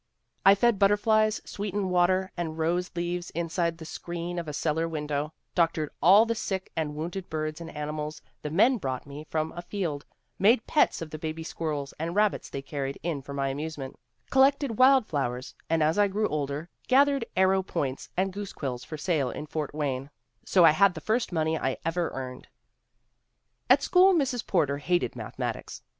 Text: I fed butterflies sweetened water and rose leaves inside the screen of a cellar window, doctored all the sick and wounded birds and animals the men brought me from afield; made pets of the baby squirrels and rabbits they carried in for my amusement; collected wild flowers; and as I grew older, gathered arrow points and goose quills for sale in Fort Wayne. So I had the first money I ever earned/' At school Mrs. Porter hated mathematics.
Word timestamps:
I 0.47 0.55
fed 0.55 0.79
butterflies 0.79 1.43
sweetened 1.45 1.91
water 1.91 2.31
and 2.35 2.57
rose 2.57 2.89
leaves 2.95 3.29
inside 3.35 3.77
the 3.77 3.85
screen 3.85 4.39
of 4.39 4.47
a 4.47 4.51
cellar 4.51 4.87
window, 4.87 5.31
doctored 5.53 5.91
all 6.01 6.25
the 6.25 6.33
sick 6.33 6.71
and 6.75 6.95
wounded 6.95 7.29
birds 7.29 7.61
and 7.61 7.69
animals 7.69 8.19
the 8.41 8.49
men 8.49 8.77
brought 8.79 9.05
me 9.05 9.27
from 9.29 9.51
afield; 9.51 10.03
made 10.39 10.65
pets 10.65 11.03
of 11.03 11.11
the 11.11 11.19
baby 11.19 11.43
squirrels 11.43 11.93
and 11.99 12.15
rabbits 12.15 12.49
they 12.49 12.63
carried 12.63 12.97
in 13.03 13.21
for 13.21 13.35
my 13.35 13.49
amusement; 13.49 13.95
collected 14.31 14.79
wild 14.79 15.05
flowers; 15.05 15.53
and 15.69 15.83
as 15.83 15.99
I 15.99 16.07
grew 16.07 16.27
older, 16.27 16.67
gathered 16.87 17.25
arrow 17.37 17.61
points 17.61 18.09
and 18.17 18.33
goose 18.33 18.53
quills 18.53 18.83
for 18.83 18.97
sale 18.97 19.29
in 19.29 19.45
Fort 19.45 19.71
Wayne. 19.71 20.09
So 20.43 20.65
I 20.65 20.71
had 20.71 20.95
the 20.95 20.99
first 21.01 21.31
money 21.31 21.59
I 21.59 21.77
ever 21.85 22.09
earned/' 22.09 22.47
At 23.69 23.83
school 23.83 24.15
Mrs. 24.15 24.47
Porter 24.47 24.79
hated 24.79 25.15
mathematics. 25.15 25.83